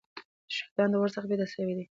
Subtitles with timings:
[0.55, 1.85] شيطان د اور څخه پيدا سوی دی